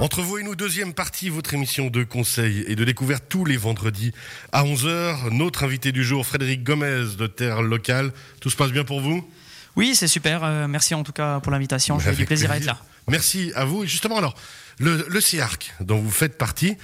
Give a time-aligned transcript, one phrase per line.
[0.00, 3.56] Entre vous et nous, deuxième partie, votre émission de conseil et de découverte tous les
[3.56, 4.12] vendredis
[4.52, 5.30] à 11h.
[5.32, 8.12] Notre invité du jour, Frédéric Gomez de Terre Locale.
[8.40, 9.28] Tout se passe bien pour vous?
[9.74, 10.44] Oui, c'est super.
[10.44, 11.98] Euh, merci en tout cas pour l'invitation.
[11.98, 12.78] J'ai du plaisir, à être là.
[13.08, 13.82] Merci à vous.
[13.82, 14.36] Et justement, alors,
[14.78, 16.76] le, le CIARC, dont vous faites partie,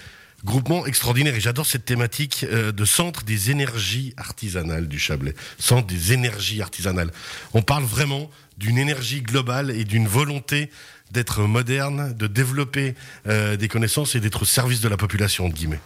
[0.45, 1.35] groupement extraordinaire.
[1.35, 5.35] Et j'adore cette thématique euh, de centre des énergies artisanales du Chablais.
[5.59, 7.11] Centre des énergies artisanales.
[7.53, 10.71] On parle vraiment d'une énergie globale et d'une volonté
[11.11, 12.95] d'être moderne, de développer
[13.27, 15.81] euh, des connaissances et d'être au service de la population, entre guillemets.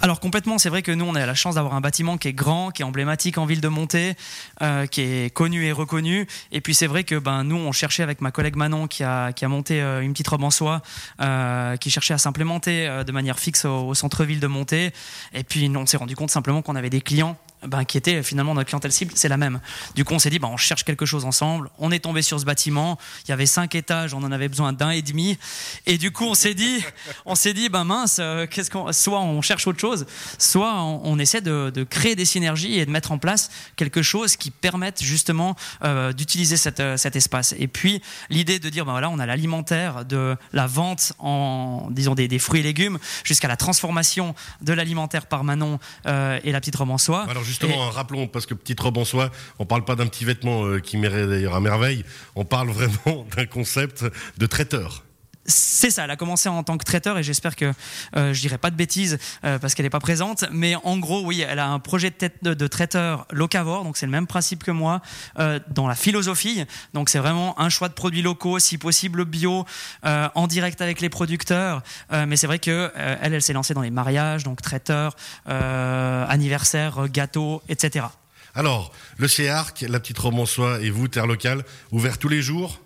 [0.00, 2.32] Alors complètement, c'est vrai que nous, on a la chance d'avoir un bâtiment qui est
[2.32, 4.14] grand, qui est emblématique en ville de Montée,
[4.60, 6.26] euh, qui est connu et reconnu.
[6.50, 9.32] Et puis c'est vrai que ben, nous, on cherchait avec ma collègue Manon, qui a,
[9.32, 10.82] qui a monté euh, une petite robe en soie,
[11.20, 14.92] euh, qui cherchait à s'implémenter de manière fixe au, au centre-ville de Montée.
[15.34, 18.54] Et puis on s'est rendu compte simplement qu'on avait des clients ben, qui était finalement
[18.54, 19.60] notre clientèle cible, c'est la même.
[19.94, 21.70] Du coup, on s'est dit, ben, on cherche quelque chose ensemble.
[21.78, 22.98] On est tombé sur ce bâtiment.
[23.24, 25.38] Il y avait cinq étages, on en avait besoin d'un et demi.
[25.86, 26.84] Et du coup, on s'est dit,
[27.24, 30.06] on s'est dit, ben mince, euh, qu'est-ce qu'on, soit on cherche autre chose,
[30.38, 34.36] soit on, essaie de, de, créer des synergies et de mettre en place quelque chose
[34.36, 35.54] qui permette justement
[35.84, 37.54] euh, d'utiliser cet, euh, cet espace.
[37.58, 42.14] Et puis l'idée de dire, ben voilà, on a l'alimentaire, de la vente en, disons
[42.14, 46.72] des, fruits et légumes, jusqu'à la transformation de l'alimentaire par Manon euh, et la petite.
[47.28, 47.94] Alors justement, et...
[47.94, 50.96] rappelons, parce que petite robe en soie, on parle pas d'un petit vêtement euh, qui
[50.96, 54.04] m'irait d'ailleurs à merveille, on parle vraiment d'un concept
[54.38, 55.04] de traiteur.
[55.44, 57.72] C'est ça, elle a commencé en tant que traiteur et j'espère que
[58.16, 60.44] euh, je dirai pas de bêtises euh, parce qu'elle n'est pas présente.
[60.52, 64.06] Mais en gros, oui, elle a un projet de, tête de, traiteur locavore, donc c'est
[64.06, 65.02] le même principe que moi
[65.40, 66.64] euh, dans la philosophie.
[66.94, 69.64] Donc c'est vraiment un choix de produits locaux, si possible bio,
[70.04, 71.82] euh, en direct avec les producteurs.
[72.12, 77.62] Mais c'est vrai que elle, elle s'est lancée dans les mariages, donc traiteur, anniversaire, gâteau,
[77.68, 78.06] etc.
[78.54, 82.80] Alors, le CEARC, la petite romançois et vous, Terre Locale, ouvert tous les jours?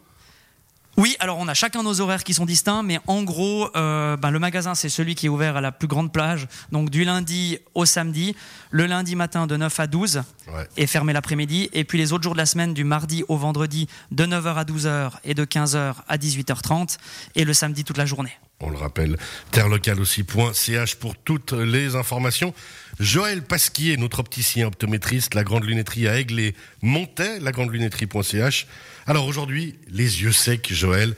[0.97, 4.31] Oui, alors on a chacun nos horaires qui sont distincts, mais en gros, euh, ben,
[4.31, 7.59] le magasin c'est celui qui est ouvert à la plus grande plage, donc du lundi
[7.75, 8.35] au samedi,
[8.71, 10.69] le lundi matin de 9 à 12 ouais.
[10.79, 13.89] et fermé l'après-midi, et puis les autres jours de la semaine du mardi au vendredi
[14.11, 16.97] de 9h à 12h et de 15h à 18h30
[17.35, 18.33] et le samedi toute la journée.
[18.61, 19.19] On le rappelle,
[19.51, 22.55] terrelocale aussi.ch pour toutes les informations.
[22.99, 28.67] Joël Pasquier, notre opticien optométriste, la grande lunetterie à Aigle et Montet, la grande lunetterie.ch.
[29.07, 31.15] Alors aujourd'hui, les yeux secs, Joël,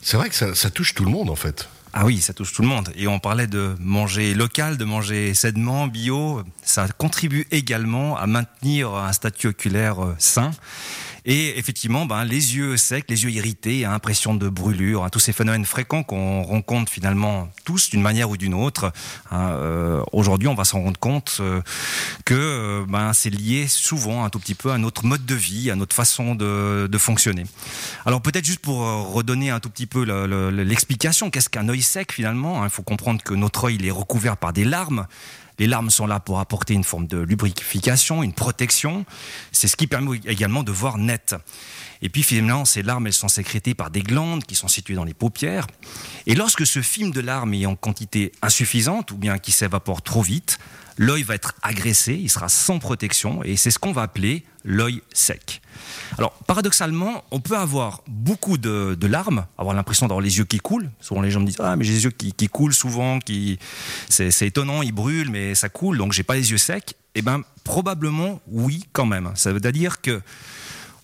[0.00, 1.68] c'est vrai que ça, ça touche tout le monde en fait.
[1.92, 2.90] Ah oui, ça touche tout le monde.
[2.94, 6.42] Et on parlait de manger local, de manger sainement, bio.
[6.62, 10.52] Ça contribue également à maintenir un statut oculaire sain.
[11.32, 15.32] Et effectivement, ben, les yeux secs, les yeux irrités, impression de brûlure, hein, tous ces
[15.32, 18.92] phénomènes fréquents qu'on rencontre finalement tous d'une manière ou d'une autre.
[19.30, 21.60] Hein, euh, Aujourd'hui, on va s'en rendre compte euh,
[22.24, 25.76] que ben, c'est lié souvent un tout petit peu à notre mode de vie, à
[25.76, 27.44] notre façon de, de fonctionner.
[28.06, 30.02] Alors peut-être juste pour redonner un tout petit peu
[30.50, 34.52] l'explication, qu'est-ce qu'un œil sec finalement Il faut comprendre que notre œil est recouvert par
[34.52, 35.06] des larmes.
[35.60, 39.04] Les larmes sont là pour apporter une forme de lubrification, une protection.
[39.52, 41.34] C'est ce qui permet également de voir net.
[42.00, 45.04] Et puis finalement, ces larmes, elles sont sécrétées par des glandes qui sont situées dans
[45.04, 45.66] les paupières.
[46.24, 50.22] Et lorsque ce film de larmes est en quantité insuffisante ou bien qui s'évapore trop
[50.22, 50.58] vite,
[51.00, 55.00] l'œil va être agressé, il sera sans protection, et c'est ce qu'on va appeler l'œil
[55.14, 55.62] sec.
[56.18, 60.90] Alors, paradoxalement, on peut avoir beaucoup de, larmes, avoir l'impression d'avoir les yeux qui coulent.
[61.00, 63.58] Souvent, les gens me disent Ah, mais j'ai les yeux qui, qui coulent souvent, qui...
[64.10, 66.94] c'est étonnant, ils brûlent, mais ça coule, donc j'ai pas les yeux secs.
[67.14, 69.32] Eh bien, probablement, oui, quand même.
[69.36, 70.20] Ça veut dire que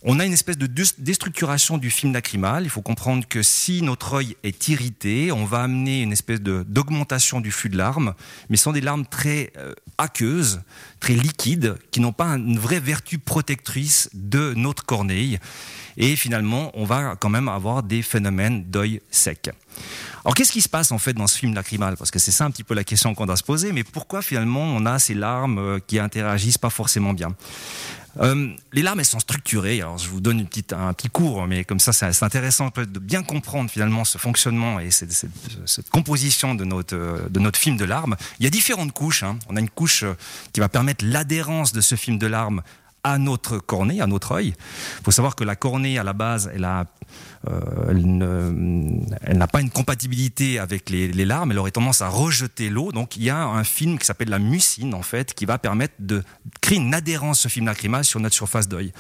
[0.08, 0.68] on a une espèce de
[0.98, 2.62] déstructuration du film lacrymal.
[2.62, 7.40] Il faut comprendre que si notre œil est irrité, on va amener une espèce d'augmentation
[7.40, 8.14] du flux de larmes,
[8.48, 10.60] mais ce sont des larmes très euh, aqueuses,
[11.00, 15.40] très liquides, qui n'ont pas une vraie vertu protectrice de notre corneille.
[15.96, 19.50] Et finalement, on va quand même avoir des phénomènes d'œil sec.
[20.24, 21.96] Alors qu'est-ce qui se passe en fait dans ce film lacrymal?
[21.96, 24.22] Parce que c'est ça un petit peu la question qu'on doit se poser, mais pourquoi
[24.22, 27.34] finalement on a ces larmes euh, qui interagissent pas forcément bien?
[28.20, 29.80] Euh, les larmes, elles sont structurées.
[29.80, 32.98] Alors, je vous donne une petite, un petit cours, mais comme ça, c'est intéressant de
[32.98, 38.16] bien comprendre finalement ce fonctionnement et cette, composition de notre, de notre film de larmes.
[38.40, 39.22] Il y a différentes couches.
[39.22, 39.38] Hein.
[39.48, 40.04] On a une couche
[40.52, 42.62] qui va permettre l'adhérence de ce film de larmes
[43.06, 44.48] à notre cornée, à notre œil.
[44.98, 46.66] Il faut savoir que la cornée, à la base, elle
[47.48, 47.92] euh,
[49.32, 52.90] n'a pas une compatibilité avec les, larmes, elle aurait tendance à rejeter l'eau.
[52.90, 55.94] Donc il y a un film qui s'appelle la mucine, en fait, qui va permettre
[56.00, 56.24] de
[56.60, 58.92] créer une adhérence ce film lacrymal sur notre surface d'œil.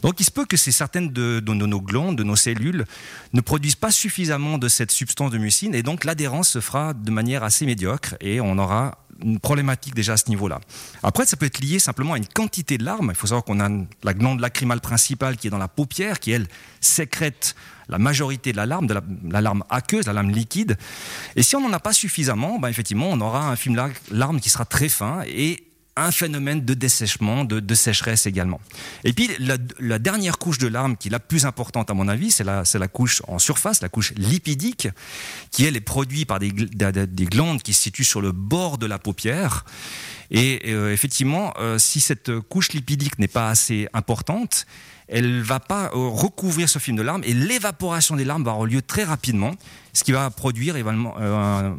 [0.00, 2.86] Donc il se peut que certaines de, nos glandes, de nos cellules,
[3.34, 7.10] ne produisent pas suffisamment de cette substance de mucine, et donc l'adhérence se fera de
[7.10, 10.60] manière assez médiocre, et on aura une problématique déjà à ce niveau-là.
[11.02, 13.10] Après, ça peut être lié simplement à une quantité de larmes.
[13.10, 13.68] Il faut savoir qu'on a
[14.02, 16.46] la glande lacrymale principale qui est dans la paupière, qui elle
[16.80, 17.54] sécrète
[17.88, 18.94] la majorité de la larme, de
[19.28, 20.76] la, larme aqueuse, la larme liquide.
[21.36, 24.50] Et si on n'en a pas suffisamment, ben effectivement, on aura un film larme qui
[24.50, 25.64] sera très fin et
[25.96, 28.60] un phénomène de dessèchement, de, sécheresse également.
[29.04, 32.30] Et puis la, dernière couche de larmes qui est la plus importante à mon avis,
[32.30, 34.88] c'est la, couche en surface, la couche lipidique,
[35.50, 38.86] qui elle est produite par des, des glandes qui se situent sur le bord de
[38.86, 39.64] la paupière.
[40.32, 44.66] Et euh, effectivement, euh, si cette couche lipidique n'est pas assez importante,
[45.08, 48.66] elle va pas euh, recouvrir ce film de larmes et l'évaporation des larmes va avoir
[48.66, 49.52] lieu très rapidement,
[49.92, 51.76] ce qui va produire un,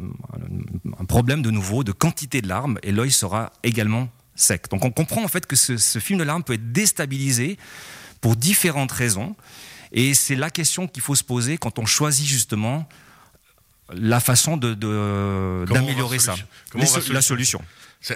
[1.08, 4.03] problème de nouveau de quantité de larmes et l'œil sera également
[4.34, 4.68] sec.
[4.70, 7.58] Donc on comprend en fait que ce, film de larmes peut être déstabilisé
[8.20, 9.36] pour différentes raisons
[9.92, 12.88] et c'est la question qu'il faut se poser quand on choisit justement
[13.92, 16.34] la façon d'améliorer de, ça,
[17.10, 17.62] la solution.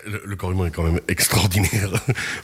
[0.05, 1.91] Le, corps humain est quand même extraordinaire.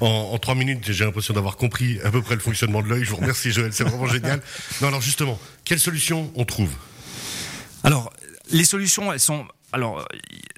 [0.00, 3.04] En, trois minutes, j'ai l'impression d'avoir compris à peu près le fonctionnement de l'œil.
[3.04, 4.40] Je vous remercie, Joël, c'est vraiment génial.
[4.80, 6.70] Non, alors justement, quelle solution on trouve?
[7.82, 8.12] Alors,
[8.50, 10.06] les solutions, elles sont alors,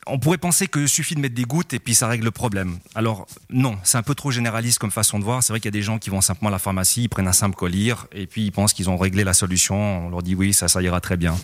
[0.06, 2.78] on pourrait penser qu'il suffit de mettre des gouttes et puis ça règle le problème.
[2.94, 5.42] Alors, non, c'est un peu trop généraliste comme façon de voir.
[5.42, 7.28] C'est vrai qu'il y a des gens qui vont simplement à la pharmacie, ils prennent
[7.28, 10.06] un simple collier et puis ils pensent qu'ils ont réglé la solution.
[10.06, 11.36] On leur dit oui, ça, ça ira très bien.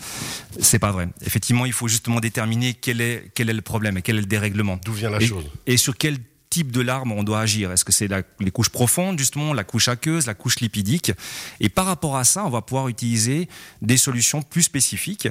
[0.59, 1.09] C'est pas vrai.
[1.25, 4.27] Effectivement, il faut justement déterminer quel est, quel est le problème et quel est le
[4.27, 4.79] dérèglement.
[4.85, 6.17] D'où vient la chose Et sur quel
[6.53, 8.07] type de larmes on doit agir Est-ce que c'est
[8.39, 11.11] les couches profondes, justement, la couche aqueuse, la couche lipidique?
[11.59, 13.49] Et par rapport à ça, on va pouvoir utiliser
[13.81, 15.27] des solutions plus spécifiques.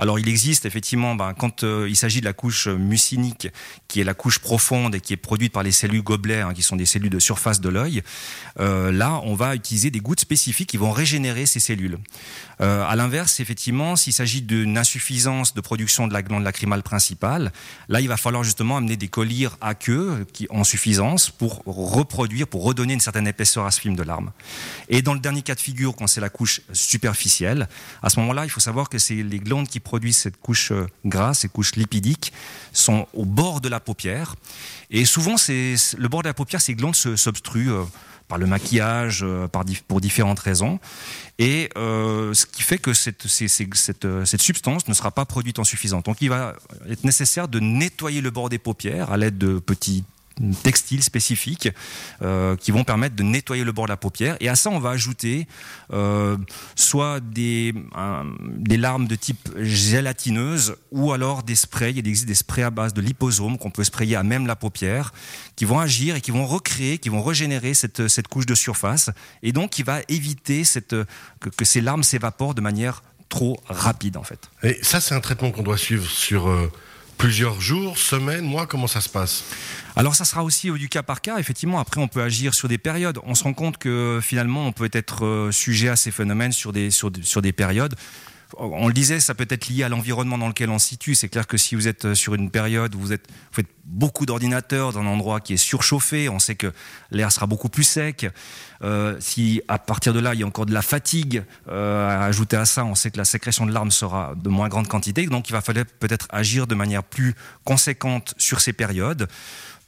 [0.00, 3.46] Alors, il existe effectivement, ben, quand euh, il s'agit de la couche mucinique,
[3.86, 6.64] qui est la couche profonde et qui est produite par les cellules gobelets, hein, qui
[6.64, 8.02] sont des cellules de surface de l'œil,
[8.58, 11.98] euh, là, on va utiliser des gouttes spécifiques qui vont régénérer ces cellules.
[12.60, 17.52] Euh, à l'inverse, effectivement, s'il s'agit d'une insuffisance de production de la glande lacrymale principale,
[17.88, 22.64] là, il va falloir justement amener des colliers aqueux qui ont suffisance pour reproduire, pour
[22.64, 24.32] redonner une certaine épaisseur à ce film de larmes.
[24.88, 27.68] Et dans le dernier cas de figure, quand c'est la couche superficielle,
[28.02, 30.86] à ce moment-là, il faut savoir que c'est les glandes qui produisent cette couche euh,
[31.04, 32.32] grasse, ces couches lipidiques,
[32.72, 34.34] sont au bord de la paupière.
[34.90, 37.84] Et souvent, c'est le bord de la paupière, ces glandes s'obstruent euh,
[38.28, 40.80] par le maquillage, euh, par, pour différentes raisons.
[41.38, 46.04] Et ce qui fait que cette, cette, cette, substance ne sera pas produite en suffisance.
[46.04, 46.54] Donc il va
[46.88, 50.04] être nécessaire de nettoyer le bord des paupières à l'aide de petits
[50.62, 51.68] textiles spécifiques
[52.22, 54.36] euh, qui vont permettre de nettoyer le bord de la paupière.
[54.40, 55.46] Et à ça, on va ajouter
[55.92, 56.36] euh,
[56.74, 57.74] soit des,
[58.40, 61.92] des larmes de type gélatineuse ou alors des sprays.
[61.92, 65.12] Il existe des sprays à base de liposome qu'on peut sprayer à même la paupière
[65.56, 69.10] qui vont agir et qui vont recréer, qui vont régénérer cette, cette couche de surface
[69.42, 70.96] et donc qui va éviter cette,
[71.40, 74.50] que, ces larmes s'évaporent de manière trop rapide en fait.
[74.62, 76.48] Et ça, c'est un traitement qu'on doit suivre sur...
[77.18, 79.44] Plusieurs jours, semaines, mois Comment ça se passe?
[79.96, 81.38] Alors ça sera aussi du cas par cas.
[81.38, 83.20] Effectivement, après on peut agir sur des périodes.
[83.24, 86.72] On se rend compte que finalement on peut être euh, sujet à ces phénomènes sur
[86.72, 87.94] des sur des périodes
[88.58, 91.14] on le disait, ça peut être lié à l'environnement dans lequel on se situe.
[91.14, 94.92] C'est clair que si vous êtes sur une période où vous, êtes, faites beaucoup d'ordinateurs
[94.92, 96.72] dans un endroit qui est surchauffé, on sait que
[97.10, 98.26] l'air sera beaucoup plus sec.
[98.82, 102.24] Euh, si à partir de là, il y a encore de la fatigue euh, à
[102.24, 105.26] ajouter à ça, on sait que la sécrétion de larmes sera de moins grande quantité.
[105.26, 107.34] Donc il va falloir peut-être agir de manière plus
[107.64, 109.28] conséquente sur ces périodes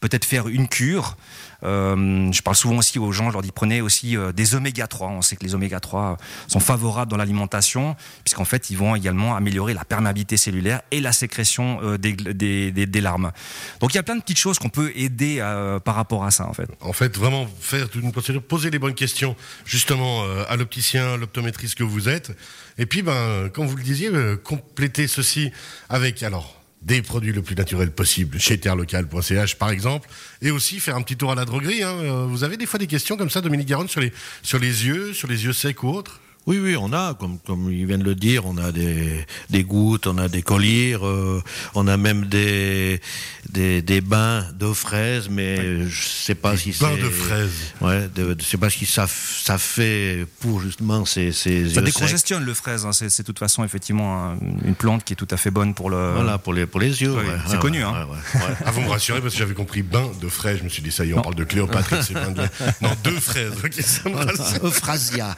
[0.00, 1.16] peut-être faire une cure.
[1.62, 4.86] Euh, je parle souvent aussi aux gens, je leur dis prenez aussi euh, des oméga
[4.86, 5.08] 3.
[5.08, 6.16] On sait que les oméga 3
[6.48, 11.12] sont favorables dans l'alimentation, puisqu'en fait, ils vont également améliorer la perméabilité cellulaire et la
[11.12, 13.32] sécrétion euh, des, larmes.
[13.80, 15.38] Donc il y a plein de petites choses qu'on peut aider
[15.84, 16.68] par rapport à ça, en fait.
[16.80, 21.84] En fait, vraiment faire une procédure, poser les bonnes questions, justement, à l'opticien, l'optométriste que
[21.84, 22.32] vous êtes.
[22.78, 24.10] Et puis, ben, comme vous le disiez,
[24.42, 25.52] compléter ceci
[25.88, 30.08] avec, alors, des produits le plus naturels possible chez terrelocal.ch par exemple,
[30.40, 31.82] et aussi faire un petit tour à la droguerie.
[31.82, 31.96] Hein.
[31.98, 34.12] Euh, vous avez des fois des questions comme ça, Dominique Garonne, sur les,
[34.42, 36.20] sur les yeux, sur les yeux secs ou autres?
[36.46, 39.64] Oui, oui, on a, comme, comme ils viennent de le dire, on a des, des
[39.64, 41.40] gouttes, on a des colliers, euh,
[41.74, 43.00] on a même des,
[43.48, 46.84] des, des bains d'eau fraise, mais je sais pas si c'est...
[46.84, 47.50] Bains de fraise
[47.80, 52.54] Ouais, je sais pas si ça, ça fait pour justement ces, ces Ça décongestionne le
[52.54, 55.74] fraise, hein, c'est de toute façon effectivement une plante qui est tout à fait bonne
[55.74, 56.12] pour le...
[56.14, 57.14] Voilà, pour les, pour les yeux.
[57.48, 58.06] c'est connu, hein.
[58.64, 60.92] Ah, vous me rassurez parce que j'avais compris bain de fraise, je me suis dit
[60.92, 62.42] ça y est, on parle de Cléopâtre, c'est bain de...
[62.80, 65.34] Non, deux fraises, ok, ça me Euphrasia.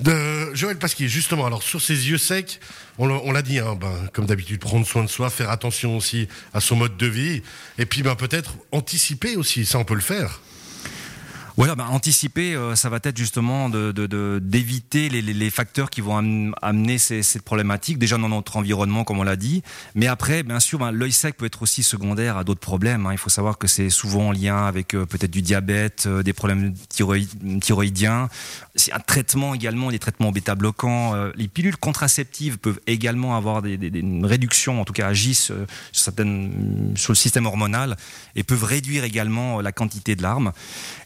[0.00, 2.58] De Joël Pasquier, justement, alors sur ses yeux secs,
[2.98, 6.60] on l'a dit, hein, ben, comme d'habitude, prendre soin de soi, faire attention aussi à
[6.60, 7.42] son mode de vie,
[7.78, 10.40] et puis ben, peut-être anticiper aussi, ça on peut le faire.
[11.56, 15.88] Voilà, bah, anticiper, euh, ça va être justement d'éviter de, de, d'éviter les, les, facteurs
[15.88, 19.62] qui vont amener ces, cette problématique, déjà dans notre environnement, comme on l'a dit.
[19.94, 23.06] Mais après, bien sûr, ben, l'œil sec peut être aussi secondaire à d'autres problèmes.
[23.06, 23.12] Hein.
[23.12, 26.32] Il faut savoir que c'est souvent en lien avec euh, peut-être du diabète, euh, des
[26.32, 27.28] problèmes thyroï
[27.60, 28.28] thyroïdiens.
[28.74, 31.14] C'est un traitement également, des traitements bêta-bloquants.
[31.14, 35.52] Euh, les pilules contraceptives peuvent également avoir des, des, une réduction, en tout cas agissent
[35.52, 37.96] sur, certaines, sur le système hormonal
[38.34, 40.52] et peuvent réduire également la quantité de larmes.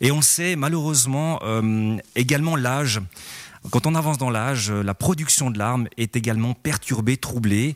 [0.00, 3.00] Et on sait malheureusement euh, également l'âge.
[3.70, 7.74] Quand on avance dans l'âge, la production de larmes est également perturbée, troublée.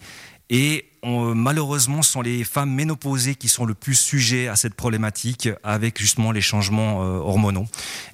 [0.48, 4.74] Et on, malheureusement, ce sont les femmes ménopausées qui sont le plus sujets à cette
[4.74, 7.66] problématique avec justement les changements euh, hormonaux.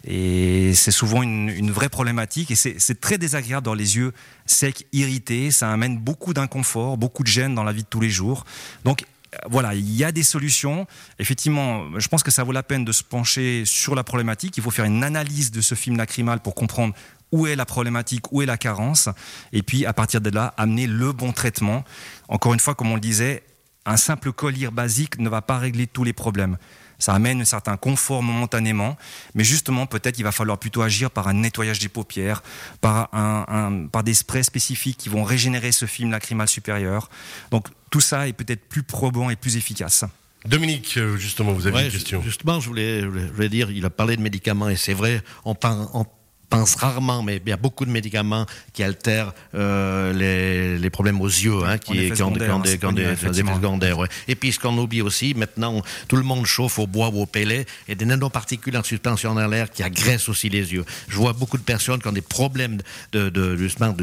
[0.06, 4.12] Et c'est souvent une, une, vraie problématique et c'est très désagréable dans les yeux
[4.46, 5.50] secs, irrités.
[5.50, 8.44] Ça amène beaucoup d'inconfort, beaucoup de gêne dans la vie de tous les jours.
[8.84, 9.04] Donc
[9.48, 10.86] voilà, il y a des solutions.
[11.18, 14.56] Effectivement, je pense que ça vaut la peine de se pencher sur la problématique.
[14.56, 16.94] Il faut faire une analyse de ce film lacrymal pour comprendre
[17.32, 19.08] où est la problématique, où est la carence,
[19.52, 21.84] et puis à partir de là, amener le bon traitement.
[22.28, 23.42] Encore une fois, comme on le disait,
[23.84, 26.56] un simple collier basique ne va pas régler tous les problèmes.
[26.98, 28.96] Ça amène un certain confort momentanément,
[29.34, 32.42] mais justement, peut-être il va falloir plutôt agir par un nettoyage des paupières,
[32.80, 37.08] par, un, un, par des sprays spécifiques qui vont régénérer ce film lacrymal supérieur.
[37.50, 40.04] Donc tout ça est peut-être plus probant et plus efficace.
[40.44, 42.22] Dominique, euh, justement, vous avez ouais, une question.
[42.22, 45.56] Justement, je voulais, je voulais, dire, il a parlé de médicaments et c'est vrai, on,
[45.64, 46.06] on
[46.48, 51.20] pense rarement, mais il y a beaucoup de médicaments qui altèrent euh, les, les, problèmes
[51.20, 53.98] aux yeux, hein, qui, qui, ont, qui, ont, des, qui ont des, effets secondaires.
[53.98, 54.08] Ouais.
[54.28, 57.26] Et puis ce qu'on oublie aussi, maintenant, tout le monde chauffe au bois ou au
[57.26, 60.84] pellet, et des nanoparticules en suspension dans l'air qui agressent aussi les yeux.
[61.08, 62.78] Je vois beaucoup de personnes qui ont des problèmes
[63.12, 63.94] de, de, justement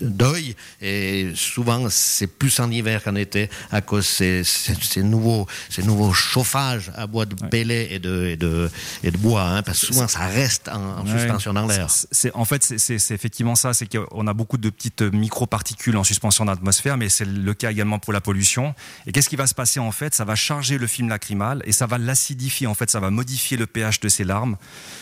[0.00, 5.02] d'œil, et souvent c'est plus en hiver qu'en été à cause de ces, ces, ces,
[5.02, 8.70] nouveaux, ces nouveaux chauffages à bois de pellet et de, et de,
[9.04, 11.75] et de bois, hein, parce que souvent ça reste en, en suspension dans l'air.
[12.12, 16.44] C'est en fait c'est effectivement ça, c'est qu'on a beaucoup de petites microparticules en suspension
[16.44, 18.74] dans l'atmosphère, mais c'est le cas également pour la pollution.
[19.06, 20.14] Et qu'est-ce qui va se passer en fait?
[20.14, 22.66] Ça va charger le film lacrymal et ça va l'acidifier.
[22.66, 24.56] En fait, ça va modifier le pH de ces larmes,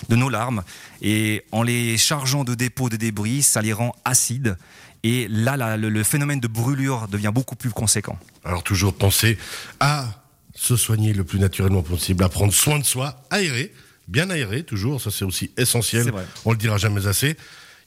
[0.09, 0.63] de nos larmes,
[1.03, 4.57] et en les chargeant de dépôts de débris, ça les rend acides.
[5.03, 8.19] Et là, là le, le phénomène de brûlure devient beaucoup plus conséquent.
[8.45, 9.39] Alors toujours penser
[9.81, 10.07] à
[10.55, 13.73] se soigner le plus naturellement possible, à prendre soin de soi, aérer
[14.09, 16.13] bien aéré, toujours, ça c'est aussi essentiel,
[16.45, 17.37] on le dira jamais assez.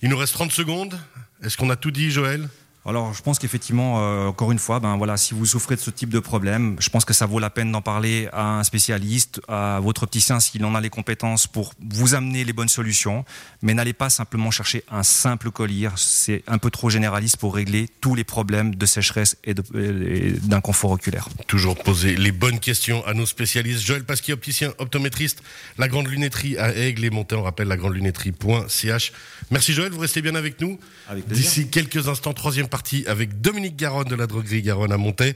[0.01, 0.99] Il nous reste 30 secondes,
[1.43, 2.47] est-ce qu'on a tout dit Joël?
[2.87, 5.89] Alors, je pense qu'effectivement, euh, encore une fois, ben voilà, si vous souffrez de ce
[5.89, 9.41] type de problème, je pense que ça vaut la peine d'en parler à un spécialiste,
[9.49, 13.25] à votre opticien s'il en a les compétences pour vous amener les bonnes solutions.
[13.61, 15.89] Mais n'allez pas simplement chercher un simple collier.
[15.97, 21.27] C'est un peu trop généraliste pour régler tous les problèmes de sécheresse et d'inconfort oculaire.
[21.47, 23.85] Toujours poser les bonnes questions à nos spécialistes.
[23.85, 25.43] Joël Pasquier, opticien, optométriste,
[25.77, 27.35] la grande lunetterie à Aigle et Monté.
[27.35, 29.11] On rappelle la grande lunetterie.ch.
[29.51, 30.79] Merci Joël, vous restez bien avec nous.
[31.27, 32.76] D'ici quelques instants, troisième partie
[33.07, 35.35] avec Dominique Garonne de la droguerie Garonne à Montaix.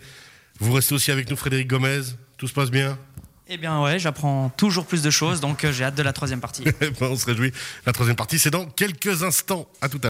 [0.59, 2.01] Vous restez aussi avec nous, Frédéric Gomez.
[2.37, 2.97] Tout se passe bien
[3.53, 6.39] eh bien ouais, j'apprends toujours plus de choses, donc euh, j'ai hâte de la troisième
[6.39, 6.63] partie.
[7.01, 7.51] on se réjouit.
[7.85, 9.67] La troisième partie, c'est dans quelques instants.
[9.81, 9.99] À tout à l'heure.